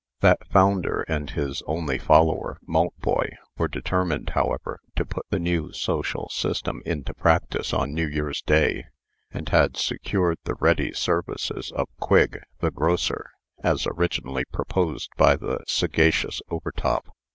That 0.21 0.47
founder 0.47 1.05
and 1.07 1.29
his 1.29 1.61
only 1.67 1.99
follower, 1.99 2.57
Maltboy, 2.67 3.35
were 3.55 3.67
determined, 3.67 4.31
however, 4.31 4.79
to 4.95 5.05
put 5.05 5.27
the 5.29 5.37
new 5.37 5.71
social 5.73 6.27
system 6.29 6.81
into 6.87 7.13
practice 7.13 7.71
on 7.71 7.93
New 7.93 8.07
Year's 8.07 8.41
day, 8.41 8.85
and 9.29 9.47
had 9.49 9.77
secured 9.77 10.39
the 10.43 10.55
ready 10.55 10.91
services 10.91 11.71
of 11.75 11.87
Quigg, 11.99 12.41
the 12.61 12.71
grocer, 12.71 13.29
as 13.63 13.85
originally 13.85 14.45
proposed 14.45 15.11
by 15.17 15.35
the 15.35 15.59
sagacious 15.67 16.41
Overtop. 16.49 17.15